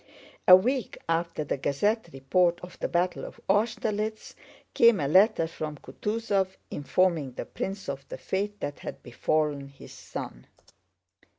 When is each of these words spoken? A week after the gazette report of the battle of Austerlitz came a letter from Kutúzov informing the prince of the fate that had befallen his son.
A 0.47 0.55
week 0.55 0.97
after 1.07 1.43
the 1.43 1.57
gazette 1.57 2.09
report 2.11 2.59
of 2.61 2.79
the 2.79 2.87
battle 2.87 3.23
of 3.23 3.39
Austerlitz 3.47 4.35
came 4.73 4.99
a 4.99 5.07
letter 5.07 5.45
from 5.45 5.77
Kutúzov 5.77 6.57
informing 6.71 7.33
the 7.33 7.45
prince 7.45 7.87
of 7.87 8.07
the 8.09 8.17
fate 8.17 8.59
that 8.61 8.79
had 8.79 9.03
befallen 9.03 9.67
his 9.67 9.91
son. 9.93 10.47